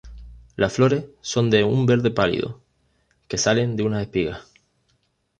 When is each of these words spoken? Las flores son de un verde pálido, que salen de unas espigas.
Las 0.55 0.73
flores 0.77 1.05
son 1.21 1.51
de 1.51 1.63
un 1.63 1.85
verde 1.85 2.09
pálido, 2.09 2.59
que 3.27 3.37
salen 3.37 3.75
de 3.75 3.83
unas 3.83 4.01
espigas. 4.01 4.41